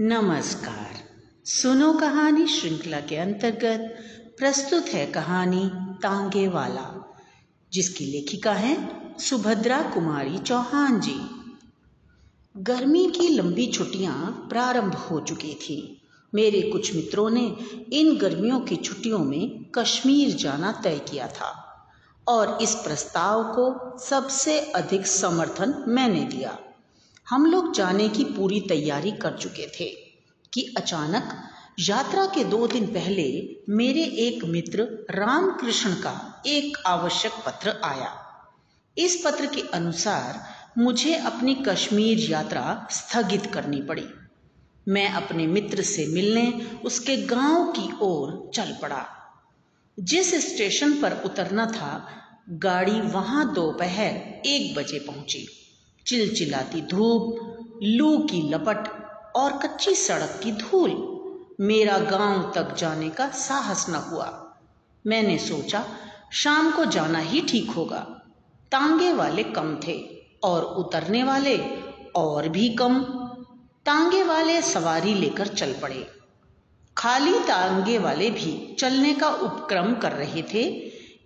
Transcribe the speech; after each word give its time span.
नमस्कार। 0.00 0.96
सुनो 1.44 1.92
कहानी 1.92 2.46
श्रृंखला 2.46 3.00
के 3.00 3.16
अंतर्गत 3.16 3.98
प्रस्तुत 4.38 4.86
है 4.86 5.06
कहानी 5.06 5.70
तांगे 6.02 6.48
वाला, 6.48 7.14
जिसकी 7.72 8.06
लेखिका 8.06 8.52
है 8.52 8.76
सुभद्रा 9.18 9.82
कुमारी 9.82 10.38
चौहान 10.38 11.00
जी। 11.00 11.20
गर्मी 12.56 13.06
की 13.06 13.28
लंबी 13.28 13.66
छुट्टियाँ 13.66 14.46
प्रारंभ 14.48 14.94
हो 14.94 15.20
चुकी 15.20 15.54
थी। 15.54 16.02
मेरे 16.34 16.62
कुछ 16.62 16.94
मित्रों 16.94 17.30
ने 17.30 17.56
इन 17.92 18.16
गर्मियों 18.16 18.60
की 18.60 18.76
छुट्टियों 18.76 19.18
में 19.18 19.70
कश्मीर 19.74 20.34
जाना 20.34 20.72
तय 20.72 20.98
किया 20.98 21.28
था 21.28 21.82
और 22.28 22.58
इस 22.62 22.74
प्रस्ताव 22.74 23.44
को 23.44 23.98
सबसे 23.98 24.60
अधिक 24.60 25.06
समर्थन 25.06 25.84
मैंने 25.88 26.24
दिया। 26.24 26.58
हम 27.30 27.46
लोग 27.46 27.74
जाने 27.74 28.08
की 28.08 28.24
पूरी 28.24 28.60
तैयारी 28.60 29.10
कर 29.10 29.36
चुके 29.36 29.66
थे 29.66 29.84
कि 30.52 30.74
अचानक 30.76 31.42
यात्रा 31.78 32.26
के 32.26 32.44
दो 32.44 32.66
दिन 32.66 32.86
पहले 32.86 33.56
मेरे 33.68 34.04
एक 34.04 34.44
मित्र 34.44 35.06
रामकृष्ण 35.10 35.94
का 35.94 36.42
एक 36.46 36.78
आवश्यक 36.86 37.32
पत्र 37.46 37.80
आया। 37.84 38.16
इस 38.98 39.22
पत्र 39.24 39.46
के 39.46 39.60
अनुसार 39.60 40.44
मुझे 40.78 41.14
अपनी 41.14 41.54
कश्मीर 41.54 42.30
यात्रा 42.30 42.86
स्थगित 42.90 43.46
करनी 43.46 43.82
पड़ी। 43.82 44.06
मैं 44.88 45.10
अपने 45.10 45.46
मित्र 45.46 45.82
से 45.82 46.06
मिलने 46.06 46.52
उसके 46.84 47.16
गाँव 47.16 47.64
की 47.64 47.98
ओर 48.02 48.50
चल 48.54 48.76
पड़ा। 48.82 49.06
जिस 50.00 50.54
स्टेशन 50.54 51.02
पर 51.02 51.22
उतरना 51.24 51.66
था, 51.66 52.10
गाड़ी 52.50 53.00
वहाँ 53.00 53.54
दोपहर 53.54 54.42
एक 54.46 54.74
बजे 54.78 54.98
पहुँची। 54.98 55.57
चिलचिलाती 56.08 56.80
धूप, 56.80 57.36
लू 57.82 58.18
की 58.18 58.50
लपट 58.50 58.88
और 59.36 59.52
कच्ची 59.52 59.94
सड़क 59.94 60.40
की 60.44 60.52
धूल। 60.52 61.18
मेरा 61.60 61.98
गाँव 61.98 62.52
तक 62.54 62.74
जाने 62.74 63.10
का 63.10 63.28
साहस 63.28 63.86
न 63.88 63.94
हुआ। 63.94 64.56
मैंने 65.06 65.38
सोचा, 65.38 65.84
शाम 66.32 66.70
को 66.70 66.84
जाना 66.84 67.18
ही 67.18 67.40
ठीक 67.40 67.70
होगा। 67.70 68.22
तांगे 68.72 69.12
वाले 69.12 69.42
कम 69.42 69.80
थे 69.86 70.06
और 70.42 70.64
उतरने 70.64 71.24
वाले 71.24 71.58
और 72.16 72.48
भी 72.48 72.68
कम। 72.68 73.00
तांगे 73.86 74.24
वाले 74.24 74.62
सवारी 74.62 75.14
लेकर 75.14 75.46
चल 75.46 75.72
पड़े। 75.72 76.10
खाली 76.98 77.38
तांगे 77.38 77.98
वाले 77.98 78.30
भी 78.30 78.76
चलने 78.78 79.14
का 79.14 79.28
उपक्रम 79.28 79.94
कर 79.94 80.12
रहे 80.12 80.42
थे 80.42 80.70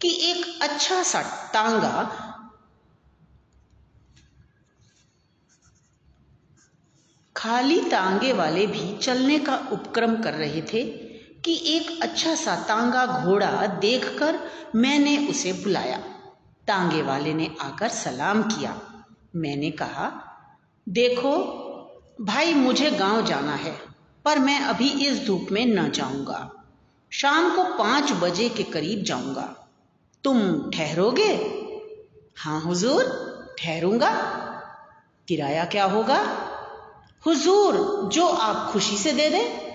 कि 0.00 0.30
एक 0.30 0.58
अच्छा 0.62 1.02
सा 1.02 1.22
तांगा 1.54 2.21
खाली 7.42 7.80
तांगे 7.80 8.32
वाले 8.32 8.66
भी 8.66 8.98
चलने 8.98 9.38
का 9.38 9.68
उपक्रम 9.72 10.22
कर 10.22 10.34
रहे 10.34 10.62
थे 10.62 10.84
कि 11.44 11.76
एक 11.76 12.02
अच्छा 12.02 12.34
सा 12.34 12.56
तांगा 12.56 13.24
घोड़ा 13.24 13.66
देखकर 13.66 14.38
मैंने 14.74 15.28
उसे 15.28 15.52
बुलाया। 15.52 15.96
तांगे 16.68 17.02
वाले 17.02 17.34
ने 17.34 17.50
आकर 17.60 17.88
सलाम 17.88 18.42
किया। 18.42 18.80
मैंने 19.36 19.70
कहा, 19.70 20.12
देखो, 20.88 21.32
भाई 22.20 22.54
मुझे 22.54 22.90
गाँव 22.90 23.26
जाना 23.26 23.54
है, 23.54 23.78
पर 24.24 24.38
मैं 24.38 24.60
अभी 24.60 24.88
इस 24.88 25.26
धूप 25.26 25.46
में 25.52 25.66
न 25.66 25.90
जाऊँगा। 25.90 26.64
शाम 27.10 27.56
को 27.56 27.64
पाँच 27.64 28.12
बजे 28.12 28.48
के 28.48 28.62
करीब 28.62 29.02
जाऊँगा। 29.02 29.68
तुम 30.24 30.70
ठहरोगे? 30.70 31.32
हाँ 32.36 32.60
हुजूर, 32.60 33.04
ठहरूँगा। 33.58 34.14
किराया 35.28 35.64
क्या 35.64 35.84
होगा? 35.84 36.48
हुजूर, 37.26 38.02
जो 38.12 38.28
आप 38.28 38.72
खुशी 38.72 38.98
से 38.98 39.12
दे 39.12 39.30
दें। 39.30 39.72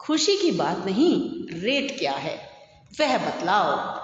खुशी 0.00 0.36
की 0.36 0.50
बात 0.50 0.78
नहीं, 0.86 1.30
रेट 1.60 1.98
क्या 1.98 2.12
है? 2.12 2.50
वह 3.00 3.18
बतलाओ। 3.18 3.98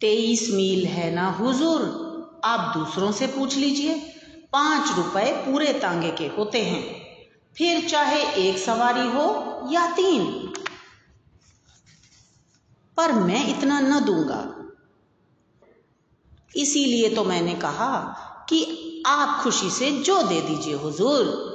तेईस 0.00 0.50
मील 0.50 0.86
है 0.86 1.14
ना 1.14 1.30
हुजूर? 1.30 2.08
आप 2.44 2.76
दूसरों 2.76 3.12
से 3.12 3.26
पूछ 3.26 3.56
लीजिए। 3.56 3.94
पाँच 4.52 4.96
रुपए 4.96 5.32
पूरे 5.32 5.72
तांगे 5.72 6.10
के 6.10 6.26
होते 6.26 6.62
हैं। 6.62 7.08
फिर 7.58 7.88
चाहे 7.88 8.32
एक 8.32 8.58
सवारी 8.58 9.08
हो 9.08 9.60
या 9.72 9.90
तीन। 9.90 10.52
पर 12.96 13.12
मैं 13.12 13.58
इतना 13.58 13.80
न 13.80 14.04
दूँगा। 14.04 14.57
इसीलिए 16.58 17.08
तो 17.08 17.24
मैंने 17.24 17.54
कहा 17.54 18.14
कि 18.48 19.02
आप 19.06 19.42
खुशी 19.42 19.70
से 19.70 19.90
जो 19.90 20.22
दे 20.22 20.40
दीजिए, 20.40 20.74
हुजूर। 20.74 21.48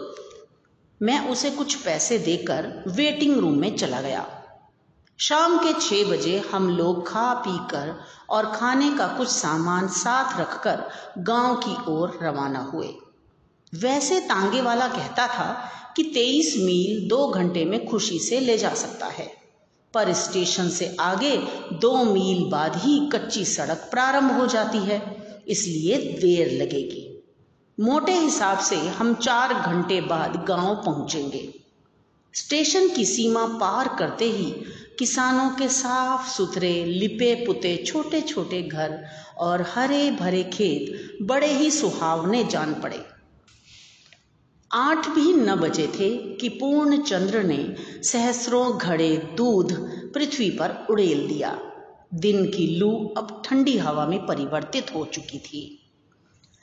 मैं 1.01 1.29
उसे 1.29 1.49
कुछ 1.49 1.75
पैसे 1.75 2.17
देकर 2.17 2.83
वेटिंग 2.87 3.37
रूम 3.37 3.57
में 3.57 3.77
चला 3.77 4.01
गया। 4.01 4.39
शाम 5.19 5.57
के 5.57 5.73
छह 5.73 6.11
बजे 6.11 6.39
हम 6.51 6.69
लोग 6.69 7.07
खा 7.07 7.33
पी 7.33 7.57
कर 7.71 8.01
और 8.29 8.45
खाने 8.45 8.91
का 8.91 9.07
कुछ 9.07 9.27
सामान 9.27 9.87
साथ 9.87 10.39
रखकर 10.39 10.83
गाँव 11.17 11.55
की 11.55 11.91
ओर 11.91 12.19
रवाना 12.21 12.59
हुए। 12.59 12.95
वैसे 13.75 14.19
तांगे 14.19 14.61
वाला 14.61 14.87
कहता 14.87 15.27
था 15.27 15.69
कि 15.95 16.03
तेईस 16.03 16.55
मील 16.57 17.09
दो 17.09 17.27
घंटे 17.27 17.65
में 17.65 17.85
खुशी 17.85 18.19
से 18.19 18.39
ले 18.39 18.57
जा 18.57 18.73
सकता 18.73 19.05
है। 19.05 19.42
पर 19.93 20.13
स्टेशन 20.13 20.69
से 20.69 20.95
आगे 20.99 21.35
दो 21.81 22.03
मील 22.03 22.43
बाद 22.51 22.75
ही 22.75 22.99
कच्ची 23.13 23.45
सड़क 23.45 23.87
प्रारंभ 23.91 24.31
हो 24.31 24.45
जाती 24.47 24.77
है, 24.77 25.01
इसलिए 25.47 25.97
देर 26.21 26.51
लगेगी। 26.61 27.09
मोटे 27.77 28.13
हिसाब 28.13 28.59
से 28.59 28.75
हम 28.75 29.13
चार 29.15 29.53
घंटे 29.53 30.01
बाद 30.01 30.43
गाँव 30.47 30.75
पहुँचेंगे। 30.75 31.47
स्टेशन 32.33 32.89
की 32.89 33.05
सीमा 33.05 33.45
पार 33.59 33.87
करते 33.99 34.25
ही 34.25 34.51
किसानों 34.99 35.49
के 35.49 35.67
साफ़ 35.69 36.29
सुथरे, 36.29 36.73
लिपे 36.85 37.33
पुते 37.45 37.75
छोटे 37.87 38.21
छोटे 38.21 38.61
घर 38.61 39.03
और 39.37 39.65
हरे 39.73 40.09
भरे 40.11 40.43
खेत 40.43 41.17
बड़े 41.21 41.47
ही 41.47 41.71
सुहावने 41.71 42.43
जान 42.43 42.73
पड़े। 42.73 43.05
आठ 44.73 45.07
भी 45.07 45.33
न 45.33 45.55
बजे 45.55 45.87
थे 45.89 46.09
कि 46.35 46.49
पूर्ण 46.49 47.01
चंद्र 47.01 47.41
ने 47.43 47.75
सहस्रों 48.03 48.77
घड़े 48.77 49.15
दूध 49.37 49.73
पृथ्वी 50.13 50.49
पर 50.49 50.75
उड़ेल 50.89 51.27
दिया। 51.27 51.57
दिन 52.15 52.45
की 52.45 52.65
लू 52.79 52.89
अब 53.17 53.41
ठंडी 53.45 53.77
हवा 53.77 54.05
में 54.07 54.19
परिवर्तित 54.25 54.93
हो 54.95 55.05
चुकी 55.05 55.39
थी। 55.39 55.61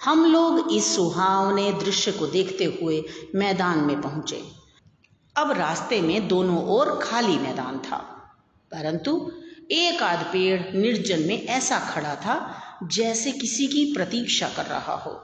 हम 0.00 0.24
लोग 0.24 0.72
इस 0.72 0.94
सुहावने 0.96 1.70
दृश्य 1.74 2.12
को 2.12 2.26
देखते 2.26 2.64
हुए 2.80 3.02
मैदान 3.34 3.78
में 3.78 4.00
पहुँचे। 4.00 4.42
अब 5.36 5.50
रास्ते 5.50 6.00
में 6.00 6.28
दोनों 6.28 6.64
ओर 6.68 6.98
खाली 7.02 7.38
मैदान 7.38 7.78
था, 7.78 7.96
परंतु 8.72 9.30
एक 9.72 10.02
आध 10.02 10.24
पेड़ 10.32 10.60
निर्जन 10.76 11.26
में 11.28 11.46
ऐसा 11.46 11.78
खड़ा 11.90 12.14
था 12.16 12.36
जैसे 12.92 13.32
किसी 13.32 13.66
की 13.66 13.92
प्रतीक्षा 13.94 14.48
कर 14.48 14.66
रहा 14.66 14.94
हो। 14.96 15.20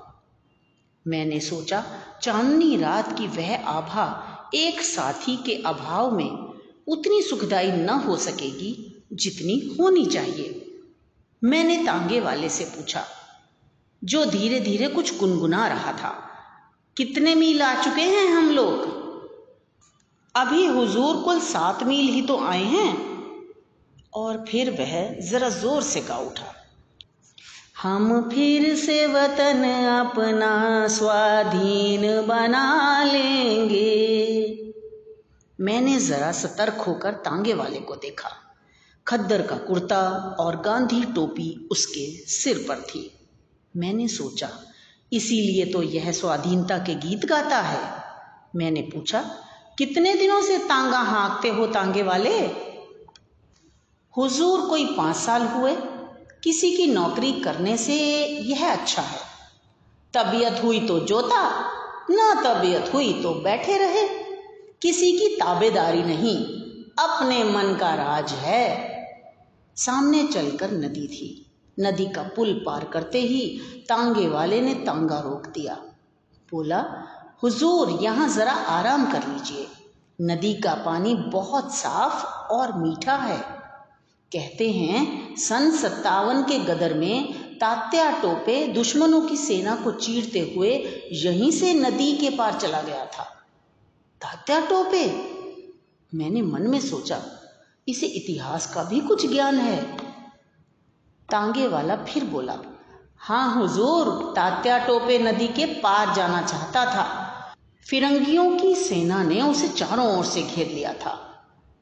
मैंने 1.06 1.41
सोचा, 1.41 1.84
चांदनी 2.22 2.77
रात 2.77 3.19
की 3.19 3.27
वह 3.27 3.65
आभा 3.65 4.06
एक 4.55 4.81
साथी 4.81 5.37
के 5.37 5.55
अभाव 5.67 6.17
में 6.17 6.31
उतनी 6.87 7.22
सुखदाई 7.22 7.71
न 7.72 7.89
हो 7.89 8.17
सकेगी 8.17 9.05
जितनी 9.12 9.77
होनी 9.81 10.06
चाहिए। 10.06 10.62
मैंने 11.43 11.77
तांगे 11.87 12.21
वाले 12.21 12.49
से 12.49 12.65
पूछा, 12.65 13.05
जो 14.05 14.25
धीरे 14.25 14.61
धीरे 14.61 14.89
कुछ 14.89 15.19
गुनगुना 15.19 15.67
रहा 15.69 15.93
था, 15.93 16.12
कितने 16.97 17.34
मील 17.34 17.62
आ 17.62 17.83
चुके 17.83 18.03
हैं 18.03 18.27
हम 18.28 18.50
लोग? 18.50 18.94
अभी 20.34 20.67
हुजूर 20.67 21.17
कुल 21.17 21.41
सात 21.41 21.83
मील 21.83 22.09
ही 22.09 22.23
तो 22.23 22.38
आए 22.38 22.64
हैं। 22.64 22.94
और 24.14 24.44
फिर 24.49 24.70
वह 24.70 25.20
जरा 25.31 25.49
ज़ोर 25.49 25.82
से 25.82 26.00
गा 26.00 26.19
उठा 26.19 26.53
हम 27.82 28.31
फिर 28.31 28.76
से 28.76 29.06
वतन 29.06 29.64
अपना 30.05 30.88
स्वाधीन 30.88 32.26
बना 32.26 33.02
लेंगे। 33.05 33.82
मैंने 35.61 36.00
जरा 36.00 36.32
सतर्क 36.32 36.75
होकर 36.75 37.12
तांगे 37.12 37.55
वाले 37.55 37.78
को 37.78 37.94
देखा। 37.94 38.31
खद्दर 39.06 39.43
का 39.43 39.56
कुर्ता 39.56 40.08
और 40.40 40.56
गांधी 40.56 41.05
टोपी 41.05 41.69
उसके 41.70 42.26
सिर 42.26 42.64
पर 42.69 42.76
थी। 42.76 43.19
मैंने 43.76 44.08
सोचा, 44.08 44.50
इसीलिए 45.12 45.64
तो 45.64 45.82
यह 45.82 46.12
स्वाधीनता 46.12 46.79
के 46.79 46.94
गीत 46.94 47.25
गाता 47.25 47.61
है। 47.61 48.02
मैंने 48.56 48.82
पूछा, 48.82 49.20
कितने 49.79 50.14
दिनों 50.14 50.43
से 50.43 50.58
तांगा 50.58 50.99
हाँकते 50.99 51.49
हो 51.49 51.67
तांगे 51.67 52.02
वाले? 52.02 52.38
हुजूर 54.17 54.69
कोई 54.69 54.84
पाँच 54.84 55.17
साल 55.17 55.43
हुए 55.43 55.76
किसी 56.46 56.70
की 56.70 56.87
नौकरी 56.87 57.32
करने 57.32 57.76
से 57.76 57.94
यह 58.26 58.72
अच्छा 58.72 59.02
है। 59.02 59.20
तबीयत 60.14 60.60
हुई 60.64 60.81
तो 60.81 61.00
जोता, 61.00 61.60
ना 62.10 62.34
तबीयत 62.34 62.90
हुई 62.94 63.22
तो 63.22 63.34
बैठे 63.34 63.78
रहे। 63.78 64.08
किसी 64.82 65.12
की 65.12 65.28
ताबेदारी 65.28 66.02
नहीं, 66.02 66.37
अपने 66.98 67.44
मन 67.44 67.76
का 67.81 67.94
राज 67.94 68.32
है। 68.32 68.87
सामने 69.76 70.25
चलकर 70.25 70.70
नदी 70.70 71.06
थी। 71.06 71.50
नदी 71.81 72.06
का 72.06 72.22
पुल 72.22 72.62
पार 72.66 72.84
करते 72.84 73.20
ही 73.20 73.60
तांगे 73.88 74.28
वाले 74.28 74.60
ने 74.60 74.75
तांगा 74.75 75.20
रोक 75.20 75.46
दिया। 75.46 75.75
बोला, 76.52 76.84
हुजूर, 77.43 77.90
यहाँ 77.90 78.28
ज़रा 78.28 78.52
आराम 78.52 79.12
कर 79.12 79.28
लीजिए। 79.28 79.69
नदी 80.20 80.54
का 80.54 80.75
पानी 80.75 81.14
बहुत 81.14 81.75
साफ़ 81.75 82.26
और 82.52 82.72
मीठा 82.72 83.14
है। 83.14 83.56
कहते 84.32 84.70
हैं, 84.70 85.37
सन 85.37 85.70
सत्तावन 85.70 86.43
के 86.43 86.58
गदर 86.58 86.94
में 86.94 87.32
तात्या 87.58 88.11
टोपे 88.11 88.67
दुश्मनों 88.67 89.20
की 89.20 89.37
सेना 89.37 89.76
को 89.76 89.90
चीरते 89.90 90.52
हुए 90.56 90.70
यहीं 91.12 91.50
से 91.50 91.75
नदी 91.75 92.12
के 92.17 92.31
पार 92.31 92.61
चला 92.61 92.82
गया 92.82 93.06
था। 93.06 93.23
तात्या 94.20 94.61
टोपे? 94.61 95.06
मैंने 96.14 96.43
मन 96.43 96.62
में 96.62 96.81
सोचा, 96.81 97.23
इसे 97.88 98.06
इतिहास 98.06 98.75
का 98.75 98.84
भी 98.84 99.00
कुछ 99.00 99.26
ज्ञान 99.26 99.55
है। 99.55 99.96
तांगे 101.31 101.69
वाला 101.69 101.96
फिर 101.96 102.25
बोला 102.25 102.58
हाँ 103.19 103.55
हुजूर, 103.55 104.32
तात्या 104.37 104.79
टोपे 104.79 105.19
नदी 105.19 105.49
के 105.49 105.67
पार 105.67 106.14
जाना 106.14 106.43
चाहता 106.43 106.84
था। 106.84 107.26
फिरंगियों 107.90 108.58
की 108.58 108.75
सेना 108.75 109.22
ने 109.22 109.43
उसे 109.43 109.69
चारों 109.69 110.19
ओर 110.19 110.25
से 110.25 110.43
घेर 110.43 110.69
लिया 110.69 110.93
था। 110.93 111.36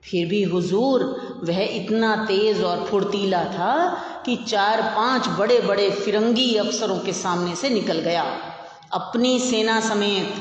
फिर 0.04 0.26
भी 0.28 0.42
हुजूर, 0.42 1.02
वह 1.44 1.60
इतना 1.60 2.16
तेज 2.26 2.62
और 2.62 2.86
फुर्तीला 2.86 3.44
था 3.44 3.74
कि 4.26 4.36
चार 4.36 4.82
पाँच 4.82 5.28
बड़े 5.28 5.60
बड़े 5.60 5.90
फिरंगी 5.90 6.54
अफसरों 6.56 6.98
के 6.98 7.12
सामने 7.12 7.56
से 7.56 7.70
निकल 7.70 8.00
गया। 8.00 8.22
अपनी 8.92 9.38
सेना 9.40 9.80
समेत 9.80 10.34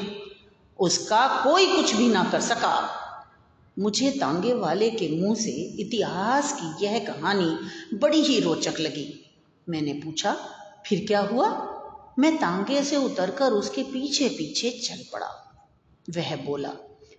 उसका 0.80 1.27
कोई 1.44 1.75
कुछ 1.75 1.95
भी 1.95 2.07
ना 2.07 2.24
कर 2.24 2.42
सका। 2.42 3.00
मुझे 3.80 4.12
तांगे 4.12 4.54
वाले 4.54 4.89
के 4.89 5.21
मुँह 5.21 5.36
से 5.36 5.51
इतिहास 5.51 6.54
की 6.62 6.86
यह 6.86 7.00
कहानी 7.00 7.98
बड़ी 7.98 8.21
ही 8.21 8.39
रोचक 8.39 8.80
लगी। 8.80 9.36
मैंने 9.69 9.94
पूछा, 9.94 10.36
फिर 10.86 11.06
क्या 11.07 11.19
हुआ? 11.19 11.50
मैं 12.19 12.36
तांगे 12.38 12.83
से 12.83 12.95
उतरकर 12.95 13.51
उसके 13.51 13.83
पीछे 13.83 14.30
पीछे 14.30 14.69
चल 14.69 15.04
पड़ा। 15.13 15.30
वह 16.09 16.36
बोला 16.36 16.69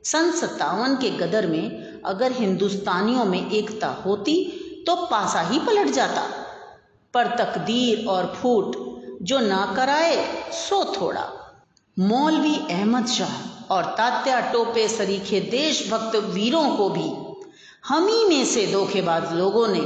सन 0.05 0.31
सत्तावन 0.31 0.97
के 0.97 1.11
गदर 1.11 1.47
में 1.47 1.94
अगर 2.07 2.33
हिंदुस्तानियों 2.33 3.25
में 3.25 3.51
एकता 3.51 3.89
होती 4.07 4.37
तो 4.87 4.95
पासा 5.07 5.41
ही 5.41 5.59
पलट 5.59 5.89
जाता। 5.89 6.23
पर 7.15 7.27
तकदीर 7.27 8.07
और 8.07 8.35
फूट 8.37 8.77
जो 9.23 9.39
ना 9.41 9.73
कराए, 9.77 10.51
सो 10.53 11.01
थोड़ा। 11.01 11.27
मौलवी 11.99 12.57
अहमद 12.71 13.07
शाह 13.07 13.75
और 13.75 13.85
तात्या 13.85 14.41
टोपे 14.41 14.89
सरीखे 14.89 15.41
देशभक्त 15.41 16.17
वीरों 16.17 16.77
को 16.77 16.89
भी 16.89 17.11
हम 17.89 18.09
ही 18.09 18.25
में 18.25 18.45
से 18.45 18.67
धोखेबाज 18.67 19.33
लोगों 19.33 19.69
ने 19.69 19.81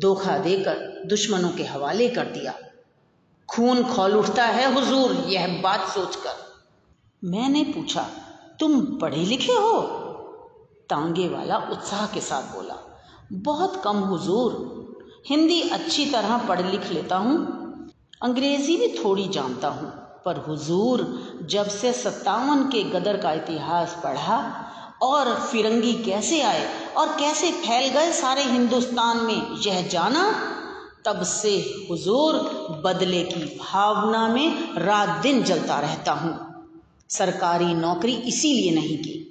धोखा 0.00 0.38
देकर 0.38 1.02
दुश्मनों 1.06 1.50
के 1.50 1.64
हवाले 1.64 2.08
कर 2.08 2.24
दिया। 2.24 2.54
खून 3.48 3.82
खोल 3.84 4.16
उठता 4.16 4.44
है 4.44 4.74
हुजूर, 4.74 5.12
यह 5.28 5.60
बात 5.62 5.88
सोचकर। 5.88 6.34
मैंने 7.24 7.62
पूछा, 7.64 8.08
तुम 8.60 8.80
पढ़े 8.80 9.24
लिखे 9.24 9.52
हो? 9.52 10.05
तांगे 10.90 11.28
वाला 11.28 11.56
उत्साह 11.72 12.06
के 12.06 12.20
साथ 12.20 12.54
बोला, 12.54 12.76
बहुत 13.32 13.80
कम 13.84 13.96
हुजूर। 14.04 14.74
हिंदी 15.28 15.60
अच्छी 15.70 16.04
तरह 16.04 16.36
पढ़ 16.38 16.60
लिख 16.62 16.90
लेता 16.92 17.16
हूँ। 17.16 17.36
अंग्रेज़ी 18.22 18.76
भी 18.76 18.88
थोड़ी 18.98 19.28
जानता 19.28 19.68
हूँ, 19.68 19.88
पर 20.24 20.36
हुजूर 20.38 21.02
जब 21.50 21.68
से 21.68 21.92
सत्तावन 21.92 22.62
के 22.62 22.82
गदर 22.90 23.16
का 23.16 23.32
इतिहास 23.32 23.96
पढ़ा 24.04 24.38
और 25.02 25.34
फिरंगी 25.42 25.92
कैसे 26.04 26.40
आए 26.42 26.66
और 26.96 27.08
कैसे 27.18 27.50
फैल 27.52 27.88
गए 27.90 28.12
सारे 28.12 28.42
हिंदुस्तान 28.42 29.16
में 29.16 29.60
यह 29.66 29.86
जाना, 29.88 30.30
तब 31.04 31.22
से 31.22 31.50
हुजूर 31.90 32.34
बदले 32.84 33.22
की 33.22 33.44
भावना 33.58 34.26
में 34.28 34.74
रात 34.76 35.22
दिन 35.22 35.42
जलता 35.42 35.78
रहता 35.80 36.12
हूँ। 36.12 36.34
सरकारी 37.10 37.74
नौकरी 37.74 38.12
इसीलिए 38.12 38.74
नहीं 38.74 38.96
की 38.98 39.22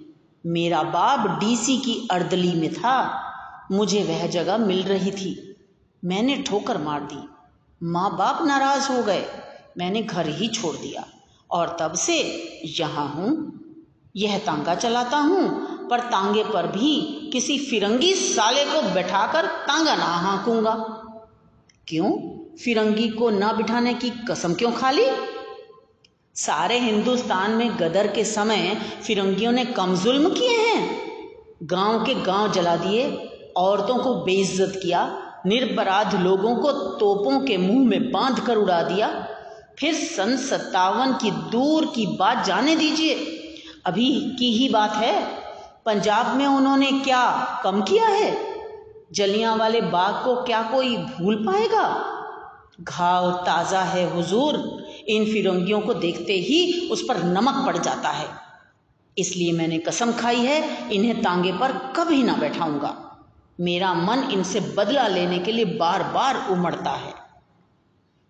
मेरा 0.45 0.83
बाप 0.83 1.39
डीसी 1.39 1.77
की 1.77 2.07
अर्दली 2.11 2.53
में 2.53 2.73
था। 2.73 3.21
मुझे 3.71 4.03
वह 4.03 4.27
जगह 4.27 4.57
मिल 4.57 4.83
रही 4.83 5.11
थी। 5.11 5.55
मैंने 6.05 6.37
ठोकर 6.37 6.77
मार 6.77 7.01
दी। 7.01 7.29
माँ 7.83 8.17
बाप 8.17 8.39
नाराज़ 8.41 8.91
हो 8.91 9.03
गए। 9.03 9.25
मैंने 9.77 10.01
घर 10.01 10.29
ही 10.29 10.47
छोड़ 10.47 10.75
दिया। 10.75 11.05
और 11.51 11.77
तब 11.79 11.93
से 11.93 12.19
यहाँ 12.65 13.07
हूँ। 13.07 13.59
यह 14.15 14.37
तांगा 14.37 14.75
चलाता 14.75 15.17
हूँ, 15.17 15.65
पर 15.87 15.99
तांगे 15.99 16.43
पर 16.43 16.67
भी 16.67 17.01
किसी 17.33 17.59
फिरंगी 17.59 18.13
साले 18.13 18.65
को 18.65 18.93
बैठाकर 18.93 19.45
तांगा 19.45 19.95
ना 19.95 20.05
हाँकूँगा। 20.05 20.73
क्यों? 21.87 22.11
फिरंगी 22.57 23.09
को 23.09 23.29
ना 23.29 23.53
बिठाने 23.53 23.93
की 23.93 24.09
कसम 24.09 24.53
क्यों 24.53 24.71
खा 24.71 24.91
ली? 24.91 25.34
सारे 26.35 26.79
हिंदुस्तान 26.79 27.51
में 27.51 27.77
गदर 27.79 28.07
के 28.07 28.23
समय 28.23 28.77
फिरंगियों 29.07 29.51
ने 29.51 29.65
कम 29.65 29.95
जुल्म 29.95 30.29
किए 30.29 30.57
हैं। 30.57 30.99
गाँव 31.63 32.05
के 32.05 32.15
गाँव 32.15 32.51
जला 32.51 32.75
दिए, 32.75 33.31
औरतों 33.57 33.97
को 33.97 34.15
बेइज्जत 34.15 34.79
किया, 34.83 35.21
निर्पराध 35.45 36.15
लोगों 36.15 36.55
को 36.55 36.71
तोपों 36.71 37.39
के 37.39 37.57
मुँह 37.57 37.87
में 37.87 38.11
बाँध 38.11 38.39
कर 38.39 38.55
उड़ा 38.55 38.81
दिया। 38.83 39.27
फिर 39.79 39.93
सन 39.93 40.37
सत्तावन 40.37 41.13
की 41.13 41.31
दूर 41.31 41.85
की 41.85 42.17
बात 42.19 42.45
जाने 42.45 42.75
दीजिए। 42.75 43.15
अभी 43.85 44.35
की 44.39 44.51
ही 44.51 44.69
बात 44.69 44.93
है, 44.93 45.25
पंजाब 45.85 46.35
में 46.35 46.45
उन्होंने 46.45 46.91
क्या 46.91 47.59
कम 47.63 47.81
किया 47.81 48.05
है? 48.05 48.37
जलियाँ 49.13 49.57
वाले 49.57 49.81
बाग 49.81 50.25
को 50.25 50.35
क्या 50.43 50.61
कोई 50.61 50.97
भूल 50.97 51.35
पाएगा? 51.35 52.05
घाव 52.81 53.31
ताज़ा 53.31 53.81
है, 53.81 54.15
हुजूर। 54.15 54.84
इन 55.07 55.25
फिरंगियों 55.25 55.81
को 55.81 55.93
देखते 55.93 56.33
ही 56.33 56.89
उस 56.89 57.05
पर 57.07 57.23
नमक 57.23 57.65
पड़ 57.65 57.77
जाता 57.77 58.09
है। 58.09 58.27
इसलिए 59.17 59.51
मैंने 59.51 59.77
कसम 59.77 60.13
खाई 60.13 60.39
है, 60.39 60.89
इन्हें 60.91 61.21
तांगे 61.21 61.51
पर 61.51 61.93
कभी 61.95 62.23
ना 62.23 62.33
बैठाऊँगा। 62.33 63.01
मेरा 63.59 63.93
मन 63.93 64.19
इनसे 64.19 64.59
बदला 64.59 65.07
लेने 65.07 65.39
के 65.39 65.51
लिए 65.51 65.65
बार 65.65 66.03
बार 66.03 66.49
उमड़ता 66.49 66.91
है। 66.91 67.13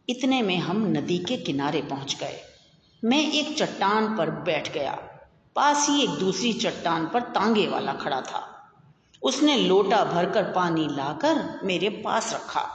इतने 0.09 0.41
में 0.41 0.57
हम 0.57 0.85
नदी 0.85 1.17
के 1.17 1.37
किनारे 1.37 1.81
पहुँच 1.81 2.17
गए। 2.19 2.39
मैं 3.03 3.31
एक 3.31 3.57
चट्टान 3.57 4.17
पर 4.17 4.29
बैठ 4.29 4.73
गया। 4.73 4.91
पास 5.55 5.89
ही 5.89 6.03
एक 6.03 6.09
दूसरी 6.09 6.53
चट्टान 6.53 7.07
पर 7.07 7.21
तांगे 7.21 7.67
वाला 7.67 7.93
खड़ा 7.93 8.21
था। 8.21 8.71
उसने 9.23 9.57
लोटा 9.57 10.03
भरकर 10.03 10.43
पानी 10.43 10.87
लाकर 10.91 11.59
मेरे 11.63 11.89
पास 11.89 12.33
रखा। 12.33 12.69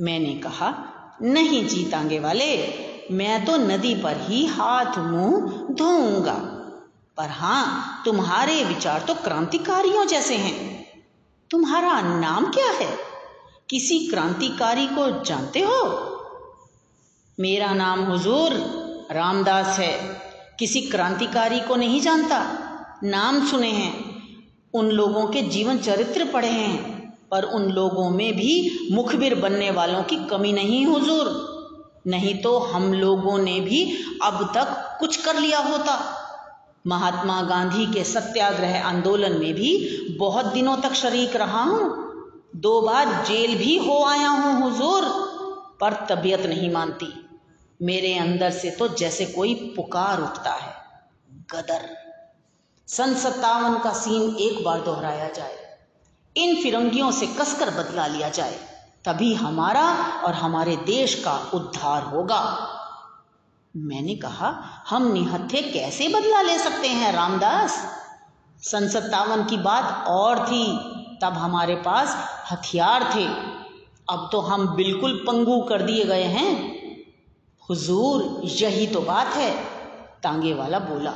मैंने 0.00 0.34
कहा, 0.34 0.74
नहीं 1.22 1.68
जी 1.68 1.84
तांगे 1.84 2.18
वाले 2.18 2.56
मैं 3.10 3.44
तो 3.44 3.56
नदी 3.56 3.94
पर 3.94 4.16
ही 4.20 4.46
हाथ 4.46 4.98
मुँह 4.98 5.40
धोऊँगा। 5.74 6.32
पर 7.16 7.28
हाँ 7.30 8.02
तुम्हारे 8.04 8.64
विचार 8.64 9.00
तो 9.00 9.14
क्रांतिकारियों 9.14 10.06
जैसे 10.06 10.36
हैं। 10.36 10.86
तुम्हारा 11.50 12.00
नाम 12.00 12.46
क्या 12.46 12.70
है? 12.70 12.98
किसी 13.70 13.98
क्रांतिकारी 13.98 14.86
को 14.86 15.24
जानते 15.24 15.60
हो? 15.60 16.10
मेरा 17.40 17.74
नाम 17.74 18.00
हुजूर 18.00 18.50
रामदास 19.12 19.78
है। 19.78 20.22
किसी 20.58 20.80
क्रांतिकारी 20.80 21.60
को 21.60 21.76
नहीं 21.76 22.00
जानता। 22.00 22.46
नाम 23.04 23.46
सुने 23.46 23.70
हैं। 23.70 24.22
उन 24.74 24.86
लोगों 24.86 25.26
के 25.26 25.42
जीवन 25.42 25.78
चरित्र 25.78 26.24
पढ़े 26.24 26.48
हैं। 26.48 26.94
पर 27.30 27.42
उन 27.42 27.62
लोगों 27.62 28.10
में 28.10 28.32
भी 28.32 28.88
मुखबिर 28.92 29.34
बनने 29.34 29.70
वालों 29.70 30.02
की 30.02 30.16
कमी 30.16 30.52
नहीं, 30.52 30.86
हुजूर। 30.86 31.53
नहीं 32.06 32.42
तो 32.42 32.58
हम 32.58 32.92
लोगों 32.92 33.38
ने 33.38 33.60
भी 33.60 33.98
अब 34.22 34.52
तक 34.54 34.96
कुछ 35.00 35.16
कर 35.16 35.38
लिया 35.38 35.58
होता। 35.58 36.20
महात्मा 36.86 37.42
गांधी 37.42 37.86
के 37.86 38.04
सत्याग्रह 38.04 38.84
आंदोलन 38.84 39.32
में 39.32 39.54
भी 39.54 39.98
बहुत 40.18 40.46
दिनों 40.46 40.76
तक 40.76 40.92
शरीक 40.92 41.36
रहा 41.36 41.62
हूँ। 41.62 42.04
दो 42.56 42.80
बार 42.80 43.24
जेल 43.24 43.56
भी 43.58 43.76
हो 43.76 44.04
आया 44.04 44.28
हूँ, 44.28 44.62
हुजूर, 44.62 45.04
पर 45.80 46.06
तबीयत 46.10 46.40
नहीं 46.40 46.70
मानती। 46.72 47.12
मेरे 47.82 48.14
अंदर 48.14 48.50
से 48.50 48.70
तो 48.70 48.88
जैसे 48.88 49.26
कोई 49.26 49.54
पुकार 49.76 50.20
उठता 50.20 50.50
है। 50.50 50.74
गदर। 51.52 51.88
सन 52.88 53.14
सत्तावन 53.14 53.78
का 53.78 53.92
सीन 53.92 54.36
एक 54.36 54.64
बार 54.64 54.80
दोहराया 54.80 55.28
जाए। 55.28 55.56
इन 56.36 56.62
फिरंगियों 56.62 57.10
से 57.12 57.26
कसकर 57.26 57.70
बदला 57.70 58.06
लिया 58.06 58.28
जाए। 58.28 58.73
तभी 59.04 59.34
हमारा 59.34 59.90
और 60.24 60.34
हमारे 60.34 60.76
देश 60.76 61.14
का 61.14 61.50
उद्धार 61.54 62.02
होगा। 62.02 62.68
मैंने 63.76 64.14
कहा, 64.14 64.54
हम 64.90 65.12
निहत्थे 65.12 65.62
कैसे 65.62 66.08
बदला 66.08 66.42
ले 66.42 66.58
सकते 66.58 66.88
हैं, 66.88 67.12
रामदास? 67.12 67.86
सन 68.62 68.88
सत्तावन 68.88 69.44
की 69.44 69.56
बात 69.56 70.08
और 70.08 70.46
थी, 70.46 70.78
तब 71.22 71.32
हमारे 71.32 71.74
पास 71.74 72.16
हथियार 72.52 73.12
थे। 73.14 73.26
अब 74.10 74.28
तो 74.32 74.40
हम 74.40 74.68
बिल्कुल 74.68 75.24
पंगु 75.26 75.60
कर 75.60 75.82
दिए 75.82 76.04
गए 76.04 76.22
हैं। 76.22 76.74
हुजूर, 77.70 78.40
यही 78.44 78.86
तो 78.86 79.00
बात 79.00 79.26
है 79.26 79.64
तांगे 80.22 80.54
वाला 80.54 80.78
बोला। 80.78 81.12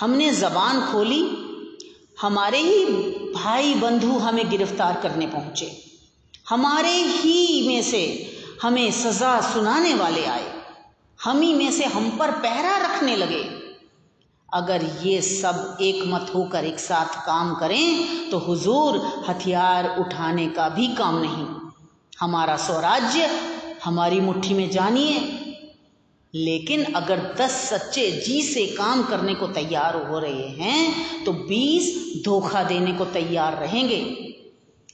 हमने 0.00 0.32
जबान 0.32 0.92
खोली, 0.92 1.42
हमारे 2.20 2.58
ही 2.58 2.84
भाई 3.34 3.74
बंधु 3.74 4.18
हमें 4.18 4.50
गिरफ़्तार 4.50 5.00
करने 5.00 5.26
पहुँचे। 5.26 5.95
हमारे 6.48 6.90
ही 6.90 7.68
में 7.68 7.82
से 7.82 8.32
हमें 8.62 8.90
सजा 8.92 9.40
सुनाने 9.40 9.94
वाले 9.94 10.24
आए। 10.24 10.52
हम 11.24 11.40
ही 11.40 11.54
में 11.54 11.70
से 11.72 11.84
हम 11.84 12.10
पर 12.10 12.30
पहरा 12.30 12.76
रखने 12.76 13.16
लगे। 13.16 13.42
अगर 14.54 14.84
ये 15.02 15.20
सब 15.22 15.78
एक 15.80 16.02
मत 16.06 16.30
होकर 16.34 16.64
एक 16.64 16.78
साथ 16.78 17.26
काम 17.26 17.54
करें 17.54 18.30
तो 18.30 18.38
हुजूर 18.38 19.24
हथियार 19.28 19.98
उठाने 19.98 20.46
का 20.46 20.68
भी 20.68 20.86
काम 20.88 21.18
नहीं। 21.18 21.46
हमारा 22.20 22.56
स्वराज्य 22.56 23.30
हमारी 23.84 24.20
मुट्ठी 24.20 24.54
में 24.54 24.70
जानिए। 24.70 25.18
लेकिन 26.34 26.84
अगर 26.84 27.34
दस 27.38 27.50
सच्चे 27.50 28.10
जी 28.26 28.42
से 28.42 28.66
काम 28.66 29.02
करने 29.02 29.34
को 29.34 29.46
तैयार 29.46 30.06
हो 30.06 30.18
रहे 30.18 30.48
हैं 30.48 31.24
तो 31.24 31.32
बीस 31.32 32.22
धोखा 32.24 32.62
देने 32.62 32.92
को 32.92 33.04
तैयार 33.04 33.56
रहेंगे। 33.56 34.25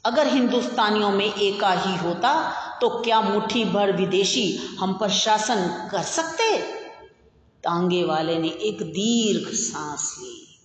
अगर 0.04 0.26
हिंदुस्तानियों 0.26 1.10
में 1.10 1.34
एका 1.34 1.72
ही 1.72 1.96
होता 1.96 2.52
तो 2.80 2.88
क्या 2.88 3.20
मुट्ठी 3.20 3.64
भर 3.64 3.96
विदेशी 3.96 4.76
हम 4.80 4.92
पर 4.92 5.10
शासन 5.10 5.88
कर 5.90 6.02
सकते? 6.02 6.56
तांगे 7.64 8.04
वाले 8.04 8.38
ने 8.38 8.48
एक 8.48 8.82
दीर्घ 8.82 9.54
सांस 9.54 10.16
ली 10.18 10.58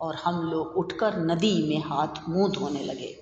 और 0.00 0.14
हम 0.14 0.42
लोग 0.42 0.66
उठकर 0.66 1.16
नदी 1.16 1.68
में 1.68 1.82
हाथ 1.84 2.28
मुँह 2.28 2.52
धोने 2.52 2.84
लगे। 2.84 3.16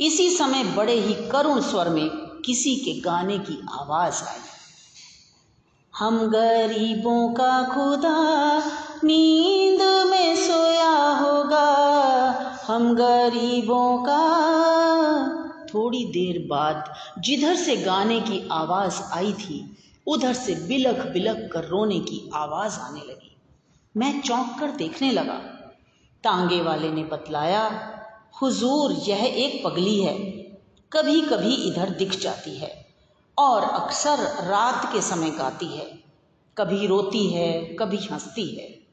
इसी 0.00 0.30
समय 0.30 0.64
बड़े 0.64 1.00
ही 1.00 1.14
करुण 1.30 1.60
स्वर 1.60 1.88
में 1.88 2.08
किसी 2.44 2.76
के 2.76 3.00
गाने 3.00 3.38
की 3.38 3.66
आवाज़ 3.70 4.24
आई। 4.24 4.38
हम 5.98 6.18
गरीबों 6.18 7.34
का 7.34 7.62
खुदा, 7.62 8.58
नींद 9.04 9.82
में 9.82 10.36
सोया 10.36 10.96
होगा। 11.12 11.72
हम 12.66 12.94
गरीबों 12.94 13.98
का 13.98 14.75
थोड़ी 15.76 16.04
देर 16.04 16.46
बाद 16.48 16.94
जिधर 17.18 17.56
से 17.56 17.76
गाने 17.76 18.20
की 18.20 18.48
आवाज़ 18.52 19.02
आई 19.12 19.32
थी, 19.32 19.76
उधर 20.06 20.32
से 20.32 20.54
बिलख 20.54 21.06
बिलख 21.06 21.50
कर 21.52 21.64
रोने 21.64 22.00
की 22.00 22.30
आवाज़ 22.34 22.78
आने 22.78 23.00
लगी। 23.00 23.36
मैं 23.96 24.22
चौंक 24.22 24.56
कर 24.60 24.70
देखने 24.70 25.12
लगा। 25.12 25.38
तांगे 26.24 26.62
वाले 26.62 26.90
ने 26.90 27.04
बतलाया, 27.04 27.92
हुजूर, 28.42 28.92
यह 28.92 29.24
एक 29.24 29.64
पगली 29.64 30.00
है। 30.02 30.18
कभी 30.92 31.20
कभी 31.20 31.54
इधर 31.54 31.90
दिख 31.90 32.18
जाती 32.18 32.58
है 32.58 32.86
और 33.38 33.62
अक्सर 33.62 34.18
रात 34.46 34.92
के 34.92 35.02
समय 35.02 35.30
गाती 35.30 35.66
है। 35.66 36.04
कभी 36.58 36.86
रोती 36.86 37.26
है, 37.26 37.64
कभी 37.64 37.96
हंसती 37.96 38.56
है। 38.56 38.86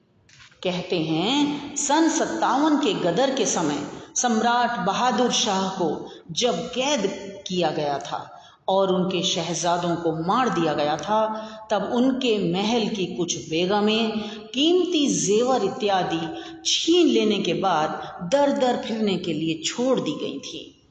कहते 0.64 1.00
हैं, 1.00 1.76
सन 1.76 2.10
सत्तावन 2.10 2.78
के 2.78 2.94
गदर 2.94 3.36
के 3.36 3.46
समय 3.46 4.03
सम्राट 4.24 4.86
बहादुर 4.86 5.32
शाह 5.32 5.70
को 5.70 6.10
जब 6.32 6.56
कैद 6.56 7.02
किया 7.48 7.70
गया 7.70 8.00
था 8.00 8.40
और 8.68 8.94
उनके 8.94 9.24
शहजादों 9.24 9.96
को 9.96 10.28
मार 10.28 10.50
दिया 10.50 10.74
गया 10.74 10.98
था, 10.98 11.28
तब 11.72 11.84
उनके 11.94 12.54
महल 12.54 12.88
की 12.88 13.06
कुछ 13.06 13.50
बेगमें 13.50 14.12
कीमती 14.48 15.08
जेवर 15.08 15.64
इत्यादि 15.64 16.42
छीन 16.66 17.08
लेने 17.08 17.40
के 17.40 17.54
बाद 17.54 18.20
दर 18.32 18.52
दर 18.52 18.78
फिरने 18.78 19.18
के 19.18 19.34
लिए 19.34 19.64
छोड़ 19.64 20.00
दी 20.00 20.12
गई 20.12 20.40
थी। 20.40 20.88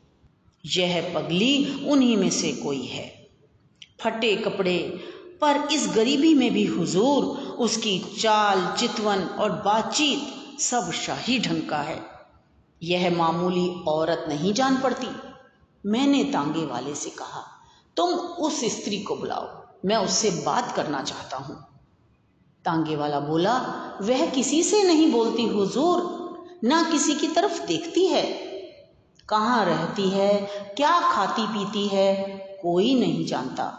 यह 0.66 1.12
पगली 1.14 1.84
उन्हीं 1.88 2.16
में 2.16 2.30
से 2.30 2.52
कोई 2.52 2.82
है। 2.82 3.28
फटे 4.00 4.36
कपड़े 4.36 5.00
पर 5.40 5.68
इस 5.72 5.88
गरीबी 5.94 6.34
में 6.34 6.52
भी 6.52 6.66
हुजूर, 6.66 7.24
उसकी 7.52 7.98
चाल, 8.20 8.76
चितवन 8.78 9.22
और 9.22 9.52
बातचीत 9.52 10.22
सब 10.60 10.92
शाही 10.92 11.38
ढंग 11.38 11.62
का 11.62 11.78
है। 11.78 12.11
यह 12.82 13.16
मामूली 13.16 13.84
औरत 13.88 14.24
नहीं 14.28 14.52
जान 14.52 14.80
पड़ती। 14.80 15.06
मैंने 15.86 16.24
तांगे 16.24 16.66
वाले 16.66 16.94
से 16.94 17.10
कहा, 17.10 17.44
तुम 17.96 18.10
उस 18.14 18.64
स्त्री 18.64 18.98
को 18.98 19.16
बुलाओ, 19.16 19.64
मैं 19.84 19.96
उससे 19.96 20.30
बात 20.30 20.72
करना 20.76 21.02
चाहता 21.02 21.36
हूँ। 21.36 21.66
तांगे 22.64 22.96
वाला 22.96 23.20
बोला, 23.20 23.58
वह 24.02 24.30
किसी 24.30 24.62
से 24.62 24.82
नहीं 24.82 25.12
बोलती 25.12 25.46
हुजूर, 25.46 26.22
ना 26.64 26.90
किसी 26.90 27.14
की 27.14 27.28
तरफ़ 27.28 27.66
देखती 27.66 28.06
है। 28.06 28.22
कहाँ 29.28 29.64
रहती 29.64 30.08
है, 30.10 30.40
क्या 30.76 31.12
खाती 31.12 31.46
पीती 31.46 31.88
है, 31.88 32.14
कोई 32.62 32.94
नहीं 32.94 33.26
जानता। 33.26 33.78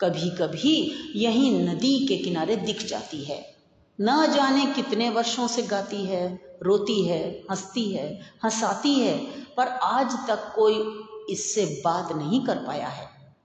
कभी 0.00 0.30
कभी 0.30 0.92
यही 1.16 1.58
नदी 1.58 2.06
के 2.06 2.16
किनारे 2.16 2.56
दिख 2.56 2.86
जाती 2.86 3.24
है। 3.24 3.51
न 4.00 4.32
जाने 4.32 4.66
कितने 4.66 5.10
वर्षों 5.10 5.48
से 5.48 5.62
गाती 5.62 6.04
है, 6.04 6.56
रोती 6.62 7.08
है, 7.08 7.42
हंसती 7.50 7.92
है, 7.92 8.34
हंसाती 8.44 8.94
है, 8.94 9.18
पर 9.54 9.68
आज 9.68 10.12
तक 10.28 10.52
कोई 10.54 11.04
इससे 11.30 11.82
बात 11.84 12.12
नहीं 12.12 12.46
कर 12.46 12.56
पाया 12.56 12.88
है। 12.88 13.36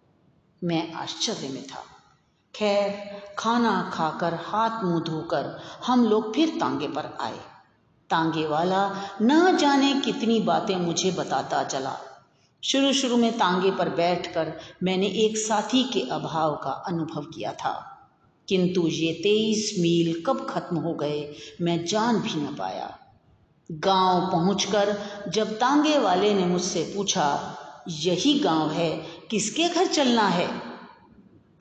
मैं 0.63 0.93
आश्चर्य 0.93 1.49
में 1.49 1.67
था। 1.67 1.83
खैर, 2.55 2.91
खाना 3.39 3.91
खाकर 3.93 4.33
हाथ 4.33 4.83
मुँह 4.83 5.03
धोकर 5.03 5.61
हम 5.85 6.05
लोग 6.05 6.35
फिर 6.35 6.49
तांगे 6.49 6.87
पर 6.87 7.17
आए। 7.21 7.39
तांगे 8.09 8.47
वाला 8.47 8.95
न 9.21 9.57
जाने 9.57 10.01
कितनी 10.01 10.39
बातें 10.39 10.75
मुझे 10.75 11.11
बताता 11.11 11.63
चला। 11.63 11.97
शुरू 12.63 12.93
शुरू 12.93 13.17
में 13.17 13.37
तांगे 13.37 13.71
पर 13.71 13.89
बैठकर 13.89 14.59
मैंने 14.83 15.07
एक 15.07 15.37
साथी 15.37 15.83
के 15.83 16.01
अभाव 16.11 16.55
का 16.55 16.69
अनुभव 16.69 17.21
किया 17.21 17.53
था। 17.53 17.93
किंतु 18.47 18.87
ये 18.87 19.13
तेईस 19.13 19.75
मील 19.79 20.23
कब 20.25 20.47
खत्म 20.49 20.77
हो 20.77 20.93
गए, 20.93 21.35
मैं 21.61 21.85
जान 21.85 22.17
भी 22.17 22.41
न 22.41 22.55
पाया। 22.55 22.99
गाँव 23.71 24.31
पहुंचकर 24.31 24.97
जब 25.29 25.51
तांगे 25.51 25.99
वाले 25.99 26.33
ने 26.33 26.45
मुझसे 26.45 26.93
पूछा, 26.95 27.57
यही 27.89 28.39
गाँव 28.39 28.71
है, 28.71 29.05
किसके 29.31 29.69
घर 29.69 29.87
चलना 29.87 30.27
है? 30.27 30.61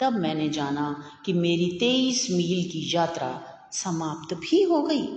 तब 0.00 0.12
मैंने 0.12 0.48
जाना 0.48 1.04
कि 1.26 1.32
मेरी 1.32 1.76
तेईस 1.80 2.28
मील 2.30 2.70
की 2.70 2.90
यात्रा 2.94 3.42
समाप्त 3.72 4.34
भी 4.34 4.62
हो 4.62 4.82
गई। 4.82 5.08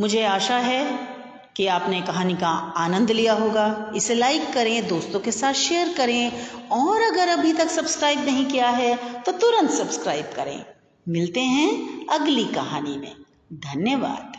मुझे 0.00 0.24
आशा 0.24 0.58
है 0.58 1.19
कि 1.56 1.66
आपने 1.66 2.00
कहानी 2.00 2.34
का 2.34 2.48
आनंद 2.76 3.10
लिया 3.10 3.32
होगा। 3.32 3.92
इसे 3.96 4.14
लाइक 4.14 4.52
करें, 4.52 4.88
दोस्तों 4.88 5.20
के 5.20 5.32
साथ 5.32 5.52
शेयर 5.52 5.94
करें। 5.96 6.32
और 6.70 7.02
अगर 7.02 7.28
अभी 7.28 7.52
तक 7.52 7.68
सब्सक्राइब 7.68 8.24
नहीं 8.24 8.46
किया 8.46 8.68
है 8.68 9.22
तो 9.22 9.32
तुरंत 9.32 9.70
सब्सक्राइब 9.70 10.26
करें। 10.36 10.64
मिलते 11.08 11.40
हैं 11.40 11.70
अगली 12.10 12.44
कहानी 12.44 12.96
में। 12.98 13.14
धन्यवाद। 13.52 14.29